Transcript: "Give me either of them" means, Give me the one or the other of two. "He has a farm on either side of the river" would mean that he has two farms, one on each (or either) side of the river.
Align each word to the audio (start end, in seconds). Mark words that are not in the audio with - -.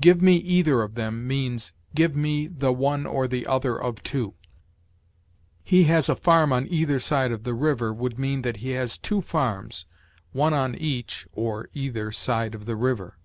"Give 0.00 0.20
me 0.20 0.34
either 0.34 0.82
of 0.82 0.96
them" 0.96 1.28
means, 1.28 1.70
Give 1.94 2.16
me 2.16 2.48
the 2.48 2.72
one 2.72 3.06
or 3.06 3.28
the 3.28 3.46
other 3.46 3.80
of 3.80 4.02
two. 4.02 4.34
"He 5.62 5.84
has 5.84 6.08
a 6.08 6.16
farm 6.16 6.52
on 6.52 6.66
either 6.66 6.98
side 6.98 7.30
of 7.30 7.44
the 7.44 7.54
river" 7.54 7.94
would 7.94 8.18
mean 8.18 8.42
that 8.42 8.56
he 8.56 8.70
has 8.70 8.98
two 8.98 9.20
farms, 9.20 9.86
one 10.32 10.54
on 10.54 10.74
each 10.74 11.28
(or 11.30 11.68
either) 11.72 12.10
side 12.10 12.52
of 12.56 12.64
the 12.64 12.74
river. 12.74 13.16